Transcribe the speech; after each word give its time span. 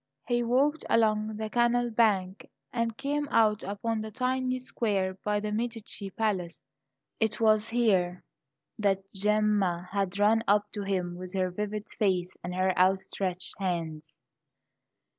He 0.27 0.41
walked 0.41 0.83
along 0.89 1.35
the 1.37 1.47
canal 1.47 1.91
bank, 1.91 2.49
and 2.73 2.97
came 2.97 3.27
out 3.29 3.61
upon 3.61 4.01
the 4.01 4.09
tiny 4.09 4.57
square 4.57 5.13
by 5.23 5.39
the 5.39 5.51
Medici 5.51 6.09
palace. 6.09 6.65
It 7.19 7.39
was 7.39 7.69
here 7.69 8.23
that 8.79 9.03
Gemma 9.13 9.89
had 9.91 10.17
run 10.17 10.43
up 10.47 10.71
to 10.71 10.81
him 10.81 11.17
with 11.17 11.35
her 11.35 11.51
vivid 11.51 11.87
face, 11.99 12.31
her 12.43 12.75
outstretched 12.75 13.53
hands. 13.59 14.17